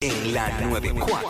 en 0.00 0.32
la 0.32 0.48
94. 0.60 1.28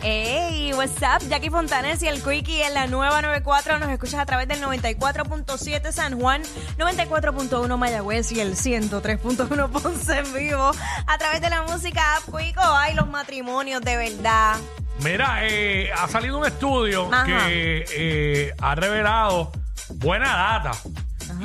Hey, 0.00 0.72
what's 0.74 1.02
up? 1.02 1.28
Jackie 1.28 1.50
Fontanes 1.50 2.02
y 2.02 2.08
el 2.08 2.22
Quickie 2.22 2.62
en 2.62 2.72
la 2.72 2.86
nueva 2.86 3.20
94. 3.20 3.78
Nos 3.78 3.90
escuchas 3.90 4.20
a 4.20 4.24
través 4.24 4.48
del 4.48 4.62
94.7 4.62 5.92
San 5.92 6.18
Juan, 6.18 6.42
94.1 6.78 7.76
Mayagüez 7.76 8.32
y 8.32 8.40
el 8.40 8.56
103.1 8.56 9.68
Ponce 9.68 10.18
en 10.18 10.32
vivo. 10.32 10.70
A 11.06 11.18
través 11.18 11.42
de 11.42 11.50
la 11.50 11.60
música 11.64 12.16
App 12.16 12.24
Quico. 12.34 12.62
Ay, 12.62 12.94
los 12.94 13.06
matrimonios 13.08 13.82
de 13.82 13.98
verdad. 13.98 14.56
Mira, 15.00 15.40
eh, 15.42 15.90
ha 15.92 16.08
salido 16.08 16.38
un 16.38 16.46
estudio 16.46 17.12
Ajá. 17.12 17.26
que 17.26 17.84
eh, 17.94 18.54
ha 18.62 18.74
revelado 18.74 19.52
buena 19.96 20.34
data. 20.62 20.70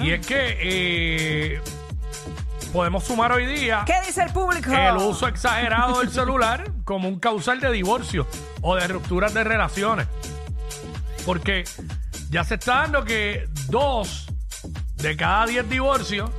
Y 0.02 0.12
es 0.12 0.26
que 0.26 0.58
eh, 0.62 1.62
podemos 2.72 3.04
sumar 3.04 3.32
hoy 3.32 3.46
día 3.46 3.84
¿Qué 3.86 3.96
dice 4.06 4.24
el 4.24 4.32
público? 4.32 4.72
el 4.72 4.96
uso 4.98 5.28
exagerado 5.28 6.00
del 6.00 6.10
celular 6.12 6.72
como 6.86 7.08
un 7.08 7.20
causal 7.20 7.60
de 7.60 7.72
divorcio 7.72 8.28
o 8.62 8.76
de 8.76 8.88
rupturas 8.88 9.34
de 9.34 9.44
relaciones. 9.44 10.08
Porque 11.26 11.64
ya 12.30 12.44
se 12.44 12.56
está 12.56 12.76
dando 12.82 13.04
que 13.04 13.48
dos 13.70 14.28
de 14.96 15.16
cada 15.18 15.46
diez 15.46 15.68
divorcios 15.70 16.30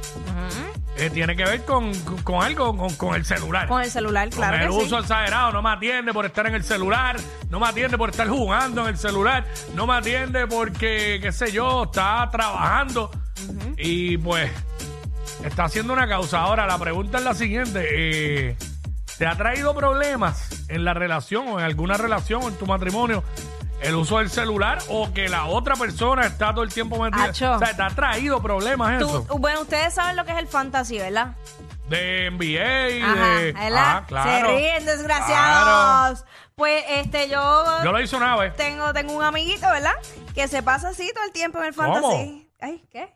eh, 0.99 1.09
tiene 1.11 1.35
que 1.37 1.45
ver 1.45 1.65
con, 1.65 1.93
con- 2.01 2.23
con 2.23 2.43
algo, 2.45 2.77
con, 2.77 2.95
con 2.97 3.15
el 3.15 3.25
celular. 3.25 3.67
Con 3.69 3.81
el 3.83 3.91
celular, 3.91 4.29
claro 4.31 4.57
el 4.57 4.63
que 4.65 4.69
uso 4.71 4.97
sí. 4.97 5.03
exagerado, 5.03 5.53
no 5.53 5.63
me 5.63 5.71
atiende 5.71 6.13
por 6.13 6.27
estar 6.27 6.47
en 6.47 6.55
el 6.55 6.65
celular, 6.65 7.17
no 7.49 7.59
me 7.61 7.67
atiende 7.67 7.97
por 7.97 8.11
estar 8.11 8.29
jugando 8.29 8.83
en 8.83 8.89
el 8.89 8.99
celular, 8.99 9.45
no 9.75 9.87
me 9.87 9.95
atiende 9.95 10.47
porque, 10.47 11.19
qué 11.23 11.33
sé 11.33 11.51
yo, 11.51 11.85
está 11.85 12.29
trabajando 12.31 13.11
y 13.79 14.19
pues 14.19 14.51
está 15.45 15.65
haciendo 15.65 15.93
una 15.93 16.09
causa. 16.09 16.41
Ahora, 16.41 16.67
la 16.67 16.79
pregunta 16.79 17.19
es 17.19 17.25
la 17.25 17.35
siguiente, 17.35 17.87
eh, 17.91 18.57
¿te 19.19 19.27
ha 19.27 19.37
traído 19.37 19.75
problemas 19.75 20.65
en 20.69 20.85
la 20.85 20.95
relación 20.95 21.49
o 21.49 21.59
en 21.59 21.65
alguna 21.65 21.97
relación 21.97 22.43
o 22.43 22.49
en 22.49 22.57
tu 22.57 22.67
matrimonio? 22.67 23.23
El 23.81 23.97
uso 23.97 24.19
del 24.19 24.31
celular 24.31 24.79
o 24.89 25.13
que 25.13 25.29
la 25.29 25.47
otra 25.47 25.75
persona 25.75 26.25
está 26.27 26.53
todo 26.53 26.63
el 26.63 26.73
tiempo 26.73 27.01
metida. 27.03 27.25
Acho. 27.25 27.53
O 27.55 27.59
sea, 27.59 27.75
¿te 27.77 27.83
ha 27.83 27.89
traído 27.91 28.41
problemas 28.41 28.99
Tú- 29.01 29.09
eso? 29.25 29.39
bueno, 29.39 29.63
ustedes 29.63 29.93
saben 29.95 30.15
lo 30.15 30.25
que 30.25 30.31
es 30.31 30.39
el 30.39 30.47
fantasy, 30.47 30.99
¿verdad? 30.99 31.35
De 31.89 32.31
NBA, 32.31 33.05
Ajá, 33.05 33.29
de... 33.41 33.53
¿verdad? 33.53 33.83
Ah, 33.85 34.05
claro. 34.07 34.49
Se 34.51 34.57
ríen, 34.57 34.87
desgraciados. 34.87 36.25
Pues 36.55 36.85
este, 36.91 37.29
yo, 37.29 37.65
Yo 37.83 37.91
lo 37.91 38.01
hice 38.01 38.15
una 38.15 38.37
vez. 38.37 38.55
tengo, 38.55 38.93
tengo 38.93 39.15
un 39.17 39.25
amiguito, 39.25 39.69
¿verdad? 39.69 39.95
Que 40.33 40.47
se 40.47 40.63
pasa 40.63 40.91
así 40.91 41.11
todo 41.13 41.25
el 41.25 41.33
tiempo 41.33 41.59
en 41.59 41.65
el 41.65 41.75
¿Cómo? 41.75 41.93
fantasy. 41.95 42.51
Ay, 42.61 42.85
¿qué? 42.93 43.13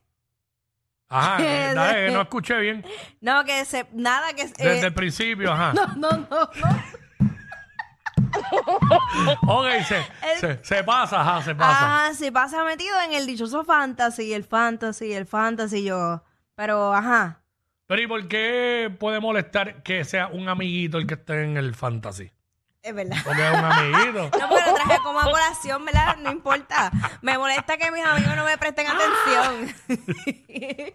Ajá, 1.09 1.37
eh, 1.41 2.07
que 2.09 2.13
no 2.13 2.23
escuché 2.23 2.59
bien. 2.59 2.85
No, 3.21 3.45
que 3.45 3.65
se, 3.65 3.87
nada 3.93 4.33
que... 4.35 4.43
eh, 4.43 4.53
Desde 4.59 4.87
el 4.89 4.95
principio, 4.95 5.53
ajá. 5.53 5.73
no, 5.75 5.87
no, 5.97 6.11
no, 6.11 6.27
no. 6.29 6.51
Ok, 9.47 9.67
se, 9.87 10.03
se, 10.41 10.65
se 10.65 10.85
pasa, 10.85 11.21
ajá, 11.21 11.43
se 11.43 11.55
pasa. 11.55 12.05
Ajá, 12.05 12.15
se 12.15 12.31
pasa 12.33 12.65
metido 12.65 12.95
en 13.03 13.13
el 13.13 13.27
dichoso 13.27 13.65
fantasy, 13.65 14.33
el 14.33 14.45
fantasy, 14.45 15.13
el 15.13 15.27
fantasy, 15.27 15.85
yo. 15.85 16.23
Pero, 16.55 16.93
ajá. 16.95 17.41
Pero 17.87 18.03
¿y 18.03 18.07
por 18.07 18.29
qué 18.29 18.95
puede 18.99 19.21
molestar 19.21 19.83
que 19.83 20.05
sea 20.05 20.27
un 20.29 20.49
amiguito 20.49 20.99
el 20.99 21.07
que 21.07 21.15
esté 21.15 21.45
en 21.45 21.57
el 21.57 21.75
fantasy? 21.75 22.31
Es 22.87 22.95
verdad. 22.95 23.17
Porque 23.25 23.43
es 23.45 23.51
un 23.51 23.65
amiguito. 23.65 24.31
No, 24.39 24.49
pero 24.49 24.67
lo 24.71 24.75
traje 24.75 24.99
como 25.03 25.19
a 25.19 25.25
colación, 25.25 25.85
¿verdad? 25.85 26.17
No 26.19 26.31
importa. 26.31 26.93
Me 27.21 27.37
molesta 27.37 27.77
que 27.77 27.91
mis 27.91 28.05
amigos 28.05 28.37
no 28.37 28.45
me 28.45 28.57
presten 28.59 28.87
atención. 28.87 29.75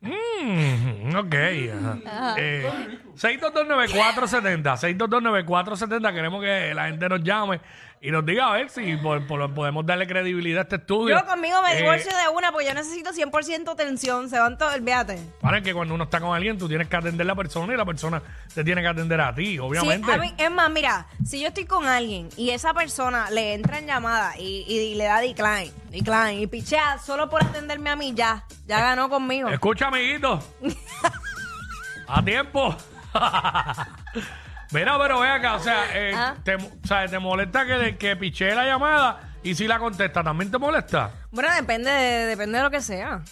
Mm, 0.00 1.16
ok, 1.16 1.34
ajá. 1.74 2.34
Eh, 2.38 2.70
6229470, 3.18 4.96
6229470, 4.96 6.12
queremos 6.14 6.40
que 6.42 6.72
la 6.74 6.86
gente 6.86 7.08
nos 7.08 7.22
llame 7.22 7.60
y 8.00 8.12
nos 8.12 8.24
diga 8.24 8.46
a 8.48 8.52
ver 8.52 8.70
si 8.70 8.96
por- 8.96 9.26
por- 9.26 9.52
podemos 9.52 9.84
darle 9.84 10.06
credibilidad 10.06 10.60
a 10.60 10.62
este 10.62 10.76
estudio. 10.76 11.18
Yo 11.18 11.26
conmigo 11.26 11.60
me 11.62 11.72
Eh, 11.74 11.78
divorcio 11.78 12.12
de 12.16 12.28
una 12.32 12.52
porque 12.52 12.66
yo 12.68 12.74
necesito 12.74 13.12
100% 13.12 13.72
atención. 13.72 14.28
Se 14.30 14.38
van 14.38 14.56
todos, 14.56 14.72
olvídate. 14.74 15.18
Para 15.40 15.60
que 15.60 15.74
cuando 15.74 15.94
uno 15.94 16.04
está 16.04 16.20
con 16.20 16.34
alguien, 16.34 16.56
tú 16.58 16.68
tienes 16.68 16.86
que 16.88 16.96
atender 16.96 17.24
a 17.24 17.28
la 17.28 17.34
persona 17.34 17.74
y 17.74 17.76
la 17.76 17.84
persona 17.84 18.22
te 18.54 18.62
tiene 18.62 18.82
que 18.82 18.86
atender 18.88 19.20
a 19.20 19.34
ti, 19.34 19.46
Sí, 19.46 19.58
obviamente. 19.58 20.12
a 20.12 20.18
mí- 20.18 20.32
es 20.38 20.50
más, 20.52 20.70
mira, 20.70 21.06
si 21.26 21.40
yo 21.40 21.48
estoy 21.48 21.64
con 21.64 21.86
alguien 21.86 22.28
y 22.36 22.50
esa 22.50 22.72
persona 22.72 23.30
le 23.30 23.54
entra 23.54 23.78
en 23.78 23.86
llamada 23.86 24.38
y, 24.38 24.64
y 24.68 24.94
le 24.94 25.04
da 25.04 25.20
decline, 25.20 25.72
decline, 25.90 26.40
y 26.40 26.46
pichea 26.46 26.98
solo 26.98 27.28
por 27.28 27.42
atenderme 27.42 27.90
a 27.90 27.96
mí, 27.96 28.12
ya, 28.14 28.44
ya 28.68 28.80
ganó 28.80 29.08
conmigo. 29.08 29.48
Escucha, 29.48 29.88
amiguito. 29.88 30.40
a 32.06 32.24
tiempo. 32.24 32.76
Mira, 34.70 34.98
pero 34.98 35.20
ve 35.20 35.28
acá, 35.30 35.54
o 35.54 35.60
sea, 35.60 35.84
eh, 35.94 36.12
Ah. 36.14 36.34
te, 36.44 36.56
o 36.56 36.60
sea, 36.86 37.06
te 37.08 37.18
molesta 37.18 37.64
que, 37.66 37.96
que 37.96 38.16
piche 38.16 38.54
la 38.54 38.66
llamada 38.66 39.32
y 39.42 39.54
si 39.54 39.66
la 39.66 39.78
contesta, 39.78 40.22
¿también 40.22 40.50
te 40.50 40.58
molesta? 40.58 41.10
Bueno, 41.30 41.50
depende 41.54 41.90
de, 41.90 42.26
depende 42.26 42.58
de 42.58 42.64
lo 42.64 42.70
que 42.70 42.82
sea. 42.82 43.22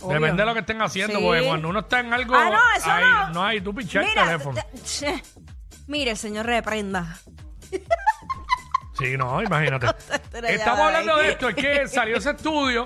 Obvio. 0.00 0.20
Depende 0.20 0.42
de 0.42 0.46
lo 0.46 0.54
que 0.54 0.60
estén 0.60 0.80
haciendo, 0.82 1.18
Sí. 1.18 1.24
porque 1.24 1.44
cuando 1.46 1.68
uno 1.68 1.80
está 1.80 2.00
en 2.00 2.12
algo, 2.12 2.36
Ah, 2.36 2.50
no, 2.50 2.76
eso 2.78 2.92
ahí, 2.92 3.04
no. 3.04 3.30
no 3.30 3.44
hay, 3.44 3.60
tú 3.60 3.74
pichas 3.74 4.04
el 4.04 4.10
Mira, 4.10 4.24
teléfono. 4.24 4.60
te- 4.60 4.82
che, 4.82 5.22
mire, 5.88 6.14
señor, 6.14 6.46
reprenda. 6.46 7.16
Sí, 8.98 9.16
no, 9.16 9.42
imagínate. 9.42 9.86
Estamos 10.48 10.80
hablando 10.80 11.16
ahí. 11.16 11.24
de 11.26 11.32
esto, 11.32 11.48
es 11.48 11.54
que 11.56 11.88
salió 11.88 12.16
ese 12.18 12.30
estudio 12.30 12.84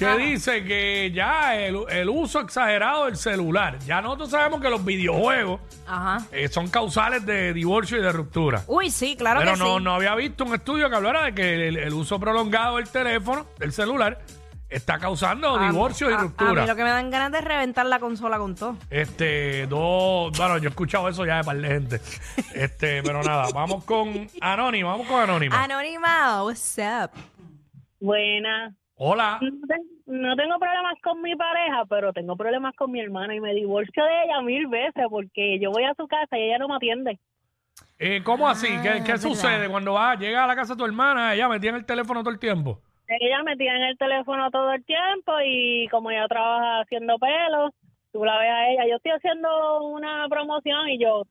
que 0.00 0.06
Ajá. 0.06 0.16
dice 0.16 0.64
que 0.64 1.12
ya 1.14 1.56
el, 1.56 1.76
el 1.90 2.08
uso 2.08 2.40
exagerado 2.40 3.04
del 3.04 3.16
celular, 3.16 3.78
ya 3.80 4.00
nosotros 4.00 4.30
sabemos 4.30 4.60
que 4.60 4.70
los 4.70 4.82
videojuegos 4.84 5.60
Ajá. 5.86 6.26
eh, 6.32 6.48
son 6.48 6.68
causales 6.68 7.24
de 7.26 7.52
divorcio 7.52 7.98
y 7.98 8.02
de 8.02 8.10
ruptura. 8.10 8.64
Uy, 8.66 8.90
sí, 8.90 9.14
claro 9.14 9.40
Pero 9.40 9.52
que 9.52 9.58
no, 9.58 9.76
sí. 9.78 9.84
no 9.84 9.94
había 9.94 10.14
visto 10.14 10.44
un 10.44 10.54
estudio 10.54 10.88
que 10.88 10.96
hablara 10.96 11.24
de 11.24 11.34
que 11.34 11.68
el, 11.68 11.76
el 11.76 11.92
uso 11.92 12.18
prolongado 12.18 12.78
del 12.78 12.88
teléfono, 12.88 13.46
del 13.58 13.72
celular, 13.72 14.18
está 14.70 14.98
causando 14.98 15.56
A- 15.56 15.66
divorcio 15.68 16.08
y 16.10 16.14
a- 16.14 16.16
ruptura. 16.18 16.50
A 16.62 16.64
mí 16.64 16.66
lo 16.68 16.76
que 16.76 16.84
me 16.84 16.90
dan 16.90 17.10
ganas 17.10 17.32
de 17.32 17.40
reventar 17.42 17.84
la 17.86 17.98
consola 17.98 18.38
con 18.38 18.54
todo. 18.54 18.76
Este, 18.88 19.66
dos, 19.66 20.32
bueno, 20.38 20.56
yo 20.58 20.68
he 20.68 20.70
escuchado 20.70 21.08
eso 21.10 21.26
ya 21.26 21.36
de 21.38 21.44
par 21.44 21.56
de 21.58 21.68
gente. 21.68 22.00
Este, 22.54 23.02
pero 23.02 23.22
nada, 23.22 23.48
vamos 23.54 23.84
con 23.84 24.28
Anónima, 24.40 24.90
vamos 24.92 25.06
con 25.06 25.20
Anónima. 25.20 25.62
Anónima, 25.62 26.42
what's 26.44 26.78
up? 26.78 27.10
Buena. 27.98 28.74
Hola. 29.02 29.38
No, 29.40 29.50
te- 29.66 29.74
no 30.10 30.34
tengo 30.36 30.58
problemas 30.58 30.94
con 31.02 31.22
mi 31.22 31.36
pareja, 31.36 31.84
pero 31.88 32.12
tengo 32.12 32.36
problemas 32.36 32.74
con 32.74 32.90
mi 32.90 33.00
hermana 33.00 33.34
y 33.34 33.40
me 33.40 33.54
divorcio 33.54 34.04
de 34.04 34.24
ella 34.24 34.42
mil 34.42 34.66
veces 34.66 35.06
porque 35.08 35.58
yo 35.60 35.70
voy 35.70 35.84
a 35.84 35.94
su 35.94 36.06
casa 36.08 36.36
y 36.36 36.42
ella 36.42 36.58
no 36.58 36.68
me 36.68 36.74
atiende. 36.76 37.18
Eh, 37.98 38.22
¿Cómo 38.24 38.48
así? 38.48 38.68
¿Qué, 38.82 38.88
Ah, 38.88 39.04
qué 39.04 39.12
es 39.12 39.22
sucede 39.22 39.68
cuando 39.68 39.92
va, 39.92 40.16
llega 40.16 40.44
a 40.44 40.46
la 40.46 40.56
casa 40.56 40.74
de 40.74 40.78
tu 40.78 40.84
hermana, 40.84 41.34
ella 41.34 41.48
metía 41.48 41.70
en 41.70 41.76
el 41.76 41.86
teléfono 41.86 42.20
todo 42.22 42.30
el 42.32 42.38
tiempo? 42.38 42.80
Ella 43.06 43.42
me 43.42 43.56
tiene 43.56 43.76
en 43.76 43.84
el 43.84 43.98
teléfono 43.98 44.50
todo 44.50 44.72
el 44.72 44.84
tiempo 44.84 45.32
y 45.44 45.88
como 45.88 46.10
ella 46.10 46.26
trabaja 46.28 46.80
haciendo 46.80 47.18
pelos, 47.18 47.72
tú 48.12 48.24
la 48.24 48.38
ves 48.38 48.50
a 48.50 48.68
ella. 48.70 48.86
Yo 48.88 48.96
estoy 48.96 49.12
haciendo 49.12 49.82
una 49.84 50.26
promoción 50.28 50.88
y 50.88 50.98
yo, 50.98 51.24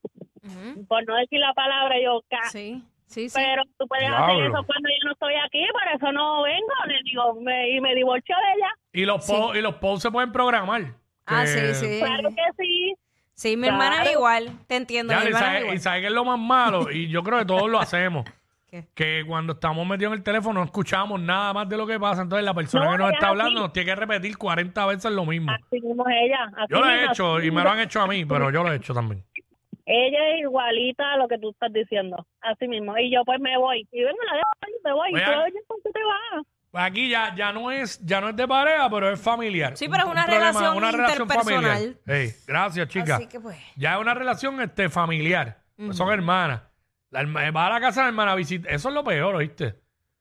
por 0.88 1.06
no 1.07 1.16
decir 1.16 1.39
la 1.39 1.53
palabra, 1.53 1.95
yo, 2.01 2.22
Sí, 2.51 2.84
sí, 3.09 3.30
sí. 3.30 3.36
pero 3.44 3.64
tú 3.78 3.88
puedes 3.88 4.08
Diablo. 4.08 4.25
hacer 4.25 4.44
eso 4.46 4.64
cuando 4.66 4.90
yo 4.90 5.06
no 5.06 5.12
estoy 5.12 5.34
aquí, 5.46 5.66
por 5.72 5.96
eso 5.96 6.12
no 6.14 6.42
vengo. 6.44 6.74
Le 6.88 7.00
digo, 7.03 7.42
me, 7.42 7.70
y 7.72 7.81
me 7.81 7.96
divorcio 7.96 8.36
de 8.36 8.53
ella. 8.58 8.70
Y 8.94 9.06
los, 9.06 9.25
po- 9.28 9.53
y 9.56 9.62
los 9.62 9.75
posts 9.75 10.03
se 10.03 10.12
pueden 10.12 10.31
programar. 10.31 10.94
Ah, 11.25 11.44
Que- 11.44 11.74
sí, 11.74 11.86
sí. 11.86 12.00
Claro 12.00 12.30
que 12.30 12.64
sí. 12.64 12.96
Sí, 13.34 13.56
mi 13.58 13.68
hermana 13.68 13.96
es 13.98 14.02
Claro. 14.02 14.18
igual, 14.18 14.50
te 14.68 14.75
entiendo. 14.75 15.14
Ya, 15.14 15.19
mi 15.19 15.25
y 15.25 15.28
hermana 15.28 15.46
es 15.46 15.52
sabe- 15.52 15.59
igual. 15.62 15.75
y 15.75 15.80
sabe 15.80 16.02
que 16.02 16.08
es 16.08 16.14
lo 16.14 16.25
más 16.25 16.40
malo, 16.40 16.92
y 16.92 17.08
yo 17.08 17.24
creo 17.24 17.40
que 17.40 17.46
todos 17.46 17.69
lo 17.69 17.80
hacemos. 17.80 18.25
¿Qué? 18.69 18.86
Que 18.94 19.24
cuando 19.25 19.53
estamos 19.53 19.88
metidos 19.88 20.12
en 20.14 20.19
el 20.19 20.24
teléfono 20.24 20.59
no 20.59 20.66
escuchamos 20.66 21.19
nada 21.19 21.53
más 21.53 21.68
de 21.68 21.75
lo 21.75 21.88
que 21.88 22.00
pasa. 22.00 22.22
Entonces 22.22 22.46
la 22.46 22.53
persona 22.53 22.86
No, 22.86 22.92
que 22.92 22.98
nos 23.00 23.12
está 23.14 23.25
es 23.25 23.30
hablando 23.31 23.62
nos 23.62 23.74
tiene 23.74 23.86
que 23.88 23.96
repetir 23.96 24.38
40 24.38 24.86
veces 24.86 25.12
lo 25.12 25.25
mismo. 25.25 25.52
Así 25.52 25.81
mismo 25.81 26.08
es 26.08 26.16
ella. 26.25 26.52
Así 26.56 26.68
Yo 26.74 26.80
lo 26.81 26.88
he 26.90 26.98
mismo, 26.98 27.12
hecho 27.12 27.36
así 27.38 27.48
y 27.48 27.50
me 27.50 27.56
mismo. 27.56 27.64
lo 27.64 27.69
han 27.72 27.80
hecho 27.80 28.01
a 28.01 28.07
mí, 28.07 28.25
pero 28.25 28.51
yo 28.51 28.63
lo 28.63 28.72
he 28.72 28.75
hecho 28.75 28.94
también. 28.94 29.24
Ella 29.91 30.30
es 30.36 30.41
igualita 30.41 31.13
a 31.13 31.18
lo 31.18 31.27
que 31.27 31.39
tú 31.39 31.50
estás 31.50 31.74
diciendo, 31.74 32.27
así 32.41 32.68
mismo. 32.68 32.95
Y 33.00 33.12
yo 33.12 33.25
pues 33.25 33.39
me 33.39 33.57
voy. 33.57 33.88
Y 33.91 34.00
venga, 34.01 34.18
la 34.31 34.33
dejo 34.38 34.50
ahí, 34.62 34.71
me 34.83 34.94
voy. 34.94 35.09
Oye, 35.15 35.24
y 35.24 35.25
tú, 35.25 35.31
oye, 35.31 35.59
¿por 35.68 35.81
qué 35.81 35.89
te 35.91 36.00
vas? 36.03 36.45
Pues 36.71 36.83
aquí 36.83 37.09
ya, 37.09 37.33
ya 37.36 37.51
no 37.51 37.71
es 37.71 38.00
ya 38.06 38.21
no 38.21 38.30
es 38.30 38.36
de 38.36 38.47
pareja, 38.47 38.88
pero 38.91 39.09
es 39.12 39.19
familiar. 39.19 39.75
Sí, 39.75 39.88
pero 39.89 40.01
es 40.01 40.06
Un 40.06 40.12
una 40.12 40.25
problema, 40.25 40.45
relación 40.51 40.77
una 40.77 40.91
relación 40.91 41.27
familiar. 41.27 41.80
gracias, 42.45 42.88
chica. 42.89 43.15
Así 43.15 43.27
que 43.27 43.39
pues. 43.39 43.57
Ya 43.75 43.95
es 43.95 44.00
una 44.01 44.13
relación 44.13 44.62
este, 44.62 44.89
familiar. 44.89 45.57
Pues 45.75 45.97
Son 45.97 46.12
hermanas. 46.12 46.62
La 47.09 47.21
herma- 47.21 47.51
va 47.51 47.65
a 47.65 47.69
la 47.71 47.80
casa 47.81 48.01
de 48.01 48.06
la 48.06 48.09
hermana 48.09 48.31
a 48.33 48.35
visitar. 48.35 48.71
Eso 48.71 48.89
es 48.89 48.94
lo 48.95 49.03
peor, 49.03 49.33
¿oíste? 49.33 49.74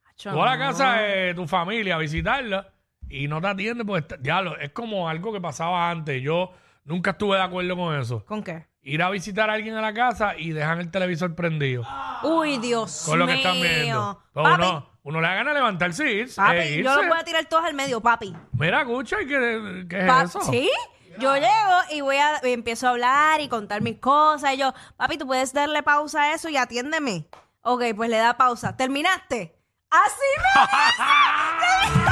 acho, 0.06 0.31
Tú 0.31 0.43
a 0.43 0.47
la 0.47 0.59
casa 0.59 1.03
de 1.03 1.35
tu 1.35 1.47
familia 1.47 1.97
a 1.97 1.99
visitarla 1.99 2.73
y 3.11 3.29
no 3.29 3.43
te 3.43 3.49
atiende, 3.49 3.85
pues 3.85 4.03
está- 4.05 4.17
diablo, 4.17 4.56
es 4.59 4.71
como 4.71 5.06
algo 5.11 5.31
que 5.31 5.41
pasaba 5.43 5.91
antes. 5.91 6.23
Yo 6.23 6.53
nunca 6.85 7.11
estuve 7.11 7.37
de 7.37 7.43
acuerdo 7.43 7.76
con 7.76 7.94
eso. 8.00 8.25
¿Con 8.25 8.43
qué? 8.43 8.64
Ir 8.90 9.02
a 9.02 9.11
visitar 9.11 9.50
a 9.50 9.52
alguien 9.55 9.75
a 9.76 9.81
la 9.82 9.93
casa 9.93 10.35
y 10.37 10.50
dejan 10.52 10.81
el 10.81 10.90
televisor 10.90 11.35
prendido 11.35 11.85
Uy, 12.23 12.58
Dios 12.58 13.02
con 13.06 13.19
lo 13.19 13.26
que 13.26 13.32
mío. 13.35 13.40
están 13.43 13.61
viendo. 13.61 14.23
Pero 14.32 14.44
Papi, 14.44 14.62
uno, 14.62 14.90
uno 15.02 15.20
le 15.20 15.29
da 15.29 15.35
ganas 15.35 15.52
de 15.55 15.61
levantarse 15.61 16.11
y 16.11 16.14
irse. 16.20 16.37
papi, 16.40 16.76
yo 16.79 16.85
los 16.85 16.96
irse. 16.96 17.08
voy 17.08 17.19
a 17.19 17.25
tirar 17.25 17.44
todos 17.46 17.64
al 17.64 17.75
medio, 17.75 18.00
papi. 18.00 18.35
Mira, 18.52 18.81
escucha, 18.81 19.20
¿y 19.23 19.26
qué, 19.26 19.85
qué 19.88 19.99
es 20.00 20.06
Pa- 20.06 20.23
eso? 20.23 20.40
¿Sí? 20.40 20.70
Yo 21.19 21.35
llego 21.35 21.49
y 21.90 22.00
voy 22.00 22.17
a 22.17 22.40
y 22.46 22.52
empiezo 22.52 22.87
a 22.87 22.90
hablar 22.90 23.40
y 23.40 23.49
contar 23.49 23.82
mis 23.82 23.99
cosas. 23.99 24.55
Y 24.55 24.58
yo, 24.58 24.73
papi, 24.96 25.19
tú 25.19 25.26
puedes 25.26 25.52
darle 25.52 25.82
pausa 25.82 26.23
a 26.23 26.35
eso 26.35 26.49
y 26.49 26.56
atiéndeme. 26.56 27.26
Ok, 27.62 27.82
pues 27.96 28.08
le 28.08 28.17
da 28.19 28.37
pausa. 28.37 28.76
¿Terminaste? 28.76 29.55
Así 29.90 30.29
me 30.38 32.05
yo, 32.05 32.05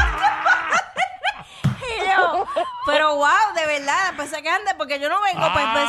pero 2.87 3.17
wow, 3.17 3.27
de 3.55 3.67
verdad, 3.67 4.13
pues 4.17 4.31
se 4.31 4.43
quejan 4.43 4.65
de 4.65 4.75
porque 4.77 4.99
yo 5.01 5.09
no 5.09 5.21
vengo, 5.23 5.47
pues, 5.53 5.65
pues 5.73 5.85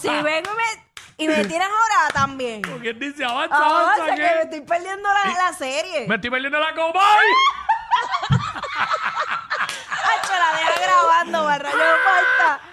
si, 0.00 0.08
si 0.08 0.22
vengo 0.22 0.50
y 0.52 0.56
me, 0.56 1.24
y 1.24 1.28
me 1.28 1.44
tiras 1.44 1.68
ahora 1.68 2.12
también. 2.12 2.62
Porque 2.62 2.90
él 2.90 2.98
dice, 2.98 3.24
avanza, 3.24 3.54
Avanza, 3.56 3.94
avanza, 4.02 4.14
que 4.16 4.22
me 4.22 4.42
estoy 4.42 4.60
perdiendo 4.62 5.08
la, 5.08 5.34
la 5.44 5.52
serie. 5.52 6.06
me 6.08 6.14
estoy 6.16 6.30
perdiendo 6.30 6.58
la 6.58 6.74
cobay. 6.74 7.26
Hacho, 10.04 10.32
la 10.32 10.58
deja 10.58 10.80
grabando, 10.82 11.44
barra, 11.44 11.70
yo 11.70 11.76
no 11.78 11.84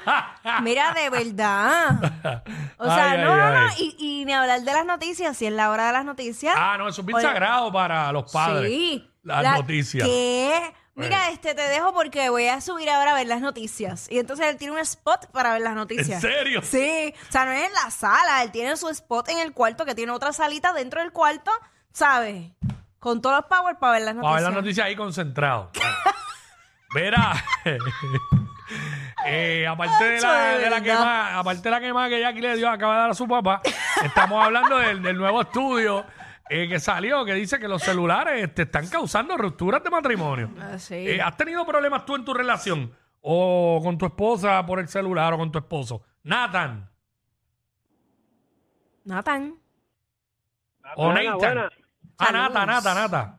falta. 0.03 0.61
Mira, 0.61 0.91
de 0.93 1.09
verdad. 1.09 2.43
O 2.77 2.85
sea, 2.85 3.11
Ay, 3.11 3.17
no, 3.19 3.33
ay, 3.33 3.39
no, 3.39 3.49
no. 3.51 3.67
ay. 3.69 3.73
Y, 3.77 4.21
y 4.21 4.25
ni 4.25 4.33
hablar 4.33 4.61
de 4.61 4.73
las 4.73 4.85
noticias. 4.85 5.37
Si 5.37 5.45
es 5.45 5.53
la 5.53 5.69
hora 5.69 5.87
de 5.87 5.93
las 5.93 6.05
noticias. 6.05 6.55
Ah, 6.57 6.77
no, 6.77 6.87
eso 6.89 7.01
es 7.01 7.05
bien 7.07 7.17
Oye, 7.17 7.25
sagrado 7.27 7.71
para 7.71 8.11
los 8.11 8.31
padres. 8.31 8.69
Sí. 8.71 9.07
Las 9.23 9.43
La- 9.43 9.55
noticias. 9.57 10.07
¿Qué? 10.07 10.73
Mira, 10.95 11.29
este 11.29 11.55
te 11.55 11.61
dejo 11.61 11.93
porque 11.93 12.29
voy 12.29 12.47
a 12.47 12.59
subir 12.59 12.89
ahora 12.89 13.11
a 13.11 13.15
ver 13.15 13.27
las 13.27 13.41
noticias. 13.41 14.07
Y 14.11 14.19
entonces 14.19 14.47
él 14.47 14.57
tiene 14.57 14.73
un 14.73 14.79
spot 14.79 15.31
para 15.31 15.53
ver 15.53 15.61
las 15.61 15.73
noticias. 15.73 16.21
¿En 16.23 16.31
serio? 16.31 16.61
Sí. 16.61 17.13
O 17.29 17.31
sea, 17.31 17.45
no 17.45 17.51
es 17.51 17.65
en 17.67 17.73
la 17.73 17.89
sala. 17.91 18.43
Él 18.43 18.51
tiene 18.51 18.75
su 18.75 18.89
spot 18.89 19.29
en 19.29 19.39
el 19.39 19.53
cuarto, 19.53 19.85
que 19.85 19.95
tiene 19.95 20.11
otra 20.11 20.33
salita 20.33 20.73
dentro 20.73 21.01
del 21.01 21.11
cuarto, 21.11 21.51
¿sabes? 21.93 22.51
Con 22.99 23.21
todos 23.21 23.37
los 23.37 23.45
power 23.45 23.77
para 23.77 23.93
ver 23.93 24.01
las 24.03 24.15
Para 24.15 24.21
noticias. 24.27 24.35
ver 24.35 24.43
las 24.43 24.63
noticias 24.63 24.87
ahí 24.87 24.95
concentrado. 24.95 25.71
Verá. 26.93 27.33
eh, 29.25 29.65
aparte 29.67 30.03
de 30.03 30.21
la, 30.21 30.57
de 30.57 30.69
la 30.69 30.81
quema, 30.81 31.39
aparte 31.39 31.61
de 31.61 31.69
la 31.71 31.79
quema 31.79 32.09
que 32.09 32.19
Jackie 32.19 32.41
le 32.41 32.57
dio, 32.57 32.69
acaba 32.69 32.95
de 32.95 32.99
dar 33.01 33.09
a 33.11 33.13
su 33.13 33.27
papá, 33.27 33.61
estamos 34.03 34.43
hablando 34.43 34.77
del, 34.77 35.01
del 35.01 35.17
nuevo 35.17 35.41
estudio 35.41 36.05
eh, 36.51 36.67
que 36.67 36.79
salió, 36.79 37.23
que 37.23 37.33
dice 37.33 37.59
que 37.59 37.67
los 37.67 37.81
celulares 37.81 38.53
te 38.53 38.63
están 38.63 38.87
causando 38.89 39.37
rupturas 39.37 39.81
de 39.83 39.89
matrimonio. 39.89 40.49
Ah, 40.59 40.77
sí. 40.77 40.95
Eh, 40.95 41.21
¿Has 41.21 41.37
tenido 41.37 41.65
problemas 41.65 42.05
tú 42.05 42.15
en 42.15 42.25
tu 42.25 42.33
relación? 42.33 42.93
O 43.21 43.79
con 43.83 43.97
tu 43.97 44.05
esposa 44.07 44.65
por 44.65 44.79
el 44.79 44.87
celular 44.87 45.33
o 45.33 45.37
con 45.37 45.51
tu 45.51 45.59
esposo. 45.59 46.01
Nathan. 46.23 46.89
Nathan. 49.05 49.55
O 50.95 51.05
Buena, 51.05 51.23
Nathan. 51.23 51.37
buena. 51.39 51.69
Ah, 52.17 52.25
Saludos. 52.25 52.53
Nata, 52.53 52.65
Nata, 52.65 52.93
Nata. 52.93 53.37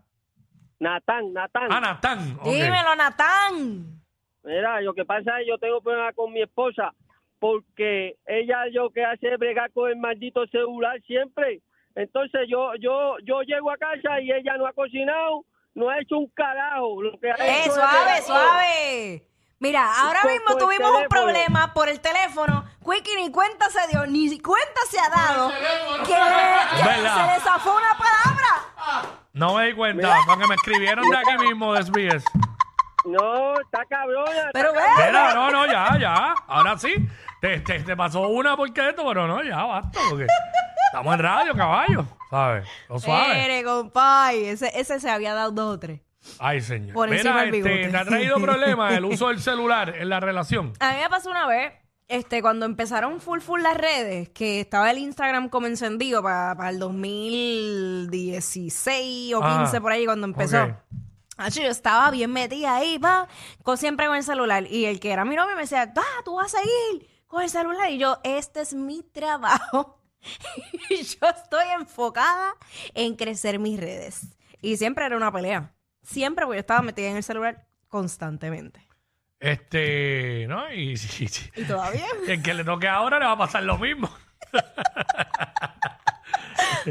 Natán, 0.80 1.32
Natán. 1.32 1.68
Ah, 1.70 1.80
Nathan. 1.80 2.36
ok. 2.40 2.44
Dímelo, 2.46 2.94
Nathan. 2.96 4.00
Mira, 4.44 4.80
lo 4.80 4.94
que 4.94 5.04
pasa 5.04 5.38
es 5.38 5.44
que 5.44 5.50
yo 5.50 5.58
tengo 5.58 5.80
problemas 5.80 6.14
con 6.16 6.32
mi 6.32 6.42
esposa 6.42 6.92
porque 7.38 8.16
ella 8.26 8.66
lo 8.72 8.90
que 8.90 9.04
hace 9.04 9.32
es 9.32 9.38
bregar 9.38 9.70
con 9.72 9.90
el 9.90 9.96
maldito 9.96 10.46
celular 10.48 11.00
siempre. 11.06 11.60
Entonces 11.94 12.42
yo 12.48 12.72
yo 12.80 13.16
yo 13.24 13.42
llego 13.42 13.70
a 13.70 13.76
casa 13.76 14.20
y 14.20 14.30
ella 14.32 14.56
no 14.58 14.66
ha 14.66 14.72
cocinado, 14.72 15.44
no 15.74 15.90
ha 15.90 15.98
hecho 16.00 16.16
un 16.18 16.28
carajo. 16.34 17.02
Lo 17.02 17.18
que 17.20 17.30
ha 17.30 17.34
Eh, 17.34 17.62
hecho 17.64 17.74
suave, 17.74 18.22
suave. 18.22 19.26
Mira, 19.58 19.84
ahora 20.00 20.20
Con- 20.22 20.32
mismo 20.32 20.46
por 20.48 20.58
tuvimos 20.58 20.90
un 21.02 21.06
problema 21.08 21.72
por 21.72 21.88
el 21.88 22.00
teléfono. 22.00 22.64
Quickie 22.84 23.14
ni 23.16 23.30
cuenta 23.30 23.70
se 23.70 23.86
dio, 23.88 24.04
ni 24.06 24.40
cuenta 24.40 24.80
se 24.90 24.98
ha 24.98 25.08
dado 25.08 25.50
que, 26.04 26.12
se 26.14 27.26
le 27.34 27.40
zafó 27.40 27.76
una 27.76 27.96
palabra. 27.96 29.12
No 29.34 29.54
me 29.54 29.66
di 29.66 29.74
cuenta, 29.74 30.16
porque 30.26 30.46
me 30.48 30.54
escribieron 30.56 31.08
de 31.08 31.16
aquí 31.16 31.38
mismo 31.38 31.72
de 31.74 31.82
SBS. 31.84 32.24
No, 33.04 33.54
está 33.60 33.84
cabrona. 33.86 34.50
Pero 34.52 34.72
ve, 34.72 34.80
Mira, 34.96 35.34
no, 35.34 35.50
no, 35.50 35.66
ya, 35.66 35.96
ya. 35.98 36.34
Ahora 36.48 36.76
sí. 36.78 36.94
Te, 37.40 37.58
te, 37.60 37.80
te 37.80 37.96
pasó 37.96 38.28
una 38.28 38.56
porque 38.56 38.88
esto, 38.90 39.04
pero 39.06 39.26
no, 39.26 39.42
ya 39.42 39.62
basta. 39.64 39.98
Porque 40.10 40.26
estamos 40.92 41.14
en 41.14 41.20
radio, 41.20 41.54
caballo. 41.54 42.04
¿Sabes? 42.30 42.66
Lo 42.88 42.98
suave. 42.98 43.34
Mire, 43.42 43.62
compay, 43.64 44.44
ese, 44.46 44.70
ese 44.78 44.98
se 45.00 45.10
había 45.10 45.34
dado 45.34 45.50
dos 45.52 45.74
o 45.76 45.78
tres. 45.78 46.00
Ay, 46.38 46.60
señor. 46.60 46.94
Por 46.94 47.12
encima 47.12 47.32
Mira, 47.34 47.44
del 47.46 47.54
este, 47.54 47.68
bigote. 47.68 47.88
¿te 47.90 47.96
ha 47.96 48.04
traído 48.04 48.40
problemas 48.40 48.92
el 48.94 49.04
uso 49.04 49.28
del 49.28 49.40
celular 49.40 49.94
en 49.96 50.08
la 50.08 50.20
relación? 50.20 50.72
A 50.80 50.92
mí 50.92 50.98
me 51.00 51.08
pasó 51.10 51.30
una 51.30 51.46
vez, 51.46 51.72
este, 52.08 52.42
cuando 52.42 52.66
empezaron 52.66 53.20
full 53.20 53.40
full 53.40 53.60
las 53.62 53.76
redes, 53.76 54.28
que 54.30 54.60
estaba 54.60 54.90
el 54.90 54.98
Instagram 54.98 55.48
como 55.48 55.66
encendido 55.66 56.22
para 56.22 56.70
el 56.70 56.78
2016 56.78 59.34
o 59.34 59.40
Ah, 59.42 59.58
15 59.64 59.80
por 59.80 59.92
ahí 59.92 60.04
cuando 60.04 60.26
empezó. 60.26 60.62
ok. 60.62 60.70
Acho, 61.38 61.62
yo 61.62 61.68
estaba 61.70 62.10
bien 62.10 62.30
metida 62.32 62.76
ahí, 62.76 62.98
va, 62.98 63.26
con, 63.62 63.76
siempre 63.78 64.06
con 64.06 64.16
el 64.16 64.22
celular. 64.22 64.64
Y 64.70 64.84
el 64.84 65.00
que 65.00 65.10
era 65.10 65.24
mi 65.24 65.34
novio 65.34 65.56
me 65.56 65.62
decía, 65.62 65.92
ah, 65.96 66.20
tú 66.24 66.34
vas 66.36 66.54
a 66.54 66.58
seguir 66.58 67.08
con 67.26 67.42
el 67.42 67.48
celular. 67.50 67.90
Y 67.90 67.98
yo, 67.98 68.18
este 68.22 68.60
es 68.60 68.74
mi 68.74 69.02
trabajo. 69.02 69.98
y 70.90 71.02
yo 71.02 71.26
estoy 71.28 71.66
enfocada 71.78 72.54
en 72.94 73.16
crecer 73.16 73.58
mis 73.58 73.78
redes. 73.78 74.22
Y 74.60 74.76
siempre 74.76 75.04
era 75.06 75.16
una 75.16 75.32
pelea. 75.32 75.72
Siempre, 76.02 76.44
porque 76.44 76.56
yo 76.56 76.60
estaba 76.60 76.82
metida 76.82 77.08
en 77.08 77.16
el 77.16 77.22
celular 77.22 77.66
constantemente. 77.88 78.86
Este, 79.40 80.46
¿no? 80.48 80.72
Y, 80.72 80.92
y- 81.18 81.24
y- 81.24 81.60
Y 81.62 81.64
todavía. 81.64 82.06
el 82.28 82.42
que 82.42 82.54
le 82.54 82.64
toque 82.64 82.88
ahora 82.88 83.18
le 83.18 83.24
va 83.26 83.32
a 83.32 83.38
pasar 83.38 83.62
lo 83.64 83.76
mismo. 83.78 84.08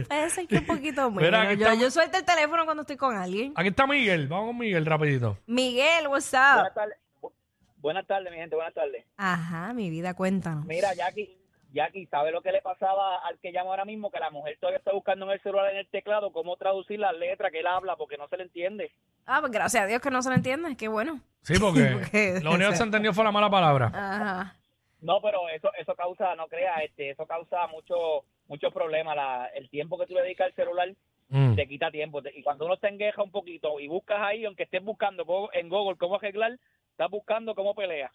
Puede 0.08 0.30
ser 0.30 0.48
que 0.48 0.58
un 0.58 0.66
poquito 0.66 1.12
menos. 1.12 1.24
Mira, 1.56 1.74
yo, 1.76 1.92
suelto 1.92 2.18
el 2.18 2.24
teléfono 2.26 2.64
cuando 2.66 2.82
estoy 2.82 2.96
con 2.98 3.16
alguien. 3.16 3.54
Aquí 3.56 3.70
está 3.70 3.86
Miguel. 3.88 4.28
Vamos 4.28 4.48
con 4.48 4.58
Miguel 4.58 4.86
rapidito. 4.86 5.38
Miguel, 5.48 6.08
what's 6.08 6.34
up? 6.34 6.56
Buenas 6.56 6.74
tardes. 6.74 6.98
Bu- 7.22 7.34
Buenas 7.78 8.08
tardes, 8.08 8.32
mi 8.32 8.38
gente, 8.38 8.56
buenas 8.56 8.74
tardes. 8.74 9.06
Ajá, 9.18 9.74
mi 9.74 9.90
vida, 9.90 10.14
cuéntanos. 10.14 10.66
Mira, 10.66 10.94
Jackie, 10.94 11.38
Jackie, 11.74 12.06
¿sabe 12.08 12.32
lo 12.32 12.42
que 12.42 12.52
le 12.52 12.62
pasaba 12.62 13.18
al 13.26 13.40
que 13.40 13.52
llama 13.52 13.70
ahora 13.72 13.86
mismo? 13.86 14.12
Que 14.12 14.20
la 14.20 14.30
mujer 14.30 14.58
todavía 14.60 14.80
está 14.80 14.92
buscando 14.92 15.26
en 15.26 15.32
el 15.32 15.42
celular, 15.42 15.72
en 15.72 15.78
el 15.78 15.88
teclado, 15.88 16.32
cómo 16.32 16.58
traducir 16.58 17.00
las 17.00 17.16
letras 17.16 17.52
que 17.52 17.60
él 17.60 17.68
habla 17.68 17.96
porque 17.96 18.18
no 18.18 18.28
se 18.28 18.38
le 18.38 18.44
entiende. 18.44 18.92
Ah, 19.26 19.38
pues 19.40 19.52
gracias 19.52 19.84
a 19.84 19.88
Dios 19.88 20.02
que 20.02 20.12
no 20.12 20.22
se 20.22 20.30
lo 20.30 20.36
entiende, 20.36 20.76
qué 20.76 20.88
bueno. 20.88 21.20
Sí, 21.44 21.54
porque 21.60 21.80
Porque- 22.12 22.40
lo 22.44 22.52
único 22.52 22.72
que 22.72 22.76
se 22.78 22.84
entendió 22.84 23.14
fue 23.14 23.24
la 23.24 23.32
mala 23.32 23.50
palabra. 23.50 23.88
Ajá. 23.94 24.56
No, 25.02 25.20
pero 25.22 25.50
eso 25.50 25.72
eso 25.80 25.96
causa, 25.96 26.36
no 26.36 26.48
creas, 26.48 26.84
este, 26.84 27.10
eso 27.12 27.26
causa 27.26 27.66
mucho 27.68 28.24
muchos 28.48 28.74
problemas. 28.74 29.16
La, 29.16 29.46
el 29.56 29.70
tiempo 29.70 29.98
que 29.98 30.06
tú 30.08 30.14
le 30.14 30.22
dedicas 30.24 30.48
al 30.48 30.54
celular 30.54 30.90
Mm. 31.34 31.56
te 31.56 31.66
quita 31.66 31.90
tiempo. 31.90 32.22
Te- 32.22 32.38
Y 32.38 32.44
cuando 32.44 32.66
uno 32.66 32.76
se 32.76 32.90
engueja 32.90 33.24
un 33.24 33.32
poquito 33.32 33.80
y 33.80 33.88
buscas 33.88 34.20
ahí, 34.20 34.44
aunque 34.44 34.64
estés 34.64 34.84
buscando 34.84 35.50
en 35.54 35.70
Google 35.70 35.96
cómo 35.98 36.16
arreglar, 36.18 36.58
estás 36.92 37.10
buscando 37.10 37.56
cómo 37.56 37.74
pelea 37.74 38.12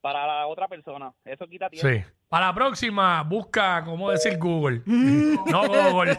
para 0.00 0.26
la 0.26 0.46
otra 0.46 0.68
persona. 0.68 1.12
Eso 1.24 1.46
quita 1.46 1.68
tiempo. 1.68 1.88
Sí. 1.88 2.04
Para 2.28 2.48
la 2.48 2.54
próxima, 2.54 3.22
busca 3.22 3.82
cómo 3.84 4.10
decir 4.10 4.38
Google. 4.38 4.82
no 4.86 5.66
Google. 5.66 6.18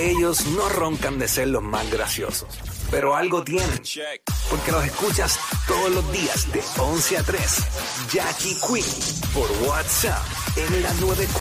Ellos 0.00 0.46
no 0.46 0.68
roncan 0.70 1.18
de 1.18 1.28
ser 1.28 1.48
los 1.48 1.62
más 1.62 1.90
graciosos, 1.90 2.58
pero 2.90 3.14
algo 3.14 3.44
tienen. 3.44 3.80
Porque 4.48 4.72
los 4.72 4.84
escuchas 4.84 5.38
todos 5.66 5.90
los 5.90 6.12
días 6.12 6.50
de 6.52 6.60
11 6.80 7.18
a 7.18 7.22
3. 7.22 8.08
Jackie 8.12 8.56
Quinn 8.66 9.32
por 9.34 9.50
WhatsApp 9.68 10.22
en 10.56 10.82
la 10.82 10.92
9. 11.00 11.26